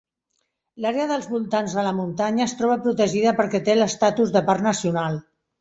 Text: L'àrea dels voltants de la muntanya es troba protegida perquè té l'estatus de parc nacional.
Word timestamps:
L'àrea 0.85 1.05
dels 1.11 1.27
voltants 1.33 1.75
de 1.79 1.83
la 1.89 1.93
muntanya 1.99 2.45
es 2.47 2.57
troba 2.63 2.79
protegida 2.89 3.37
perquè 3.43 3.63
té 3.69 3.79
l'estatus 3.79 4.37
de 4.39 4.47
parc 4.49 4.69
nacional. 4.71 5.25